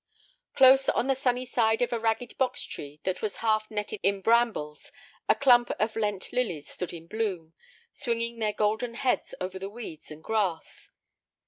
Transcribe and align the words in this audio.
Close 0.55 0.89
on 0.89 1.05
the 1.05 1.13
sunny 1.13 1.45
side 1.45 1.79
of 1.83 1.93
a 1.93 1.99
ragged 1.99 2.35
box 2.39 2.63
tree 2.65 2.99
that 3.03 3.21
was 3.21 3.35
half 3.45 3.69
netted 3.69 3.99
in 4.01 4.19
brambles 4.19 4.91
a 5.29 5.35
clump 5.35 5.69
of 5.77 5.95
Lent 5.95 6.33
lilies 6.33 6.67
stood 6.67 6.91
in 6.91 7.05
bloom, 7.05 7.53
swinging 7.91 8.39
their 8.39 8.51
golden 8.51 8.95
heads 8.95 9.35
over 9.39 9.59
the 9.59 9.69
weeds 9.69 10.09
and 10.09 10.23
grass. 10.23 10.89